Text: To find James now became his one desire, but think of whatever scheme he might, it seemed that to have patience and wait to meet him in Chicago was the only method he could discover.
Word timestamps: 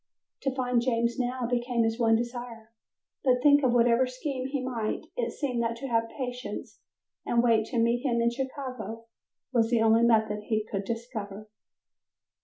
To 0.41 0.55
find 0.55 0.81
James 0.81 1.19
now 1.19 1.45
became 1.45 1.83
his 1.83 1.99
one 1.99 2.15
desire, 2.15 2.71
but 3.23 3.43
think 3.43 3.61
of 3.61 3.71
whatever 3.71 4.07
scheme 4.07 4.47
he 4.47 4.59
might, 4.59 5.05
it 5.15 5.31
seemed 5.31 5.61
that 5.61 5.75
to 5.75 5.87
have 5.89 6.09
patience 6.17 6.79
and 7.23 7.43
wait 7.43 7.67
to 7.67 7.77
meet 7.77 8.01
him 8.03 8.19
in 8.19 8.31
Chicago 8.31 9.05
was 9.53 9.69
the 9.69 9.83
only 9.83 10.01
method 10.01 10.39
he 10.47 10.65
could 10.71 10.85
discover. 10.85 11.51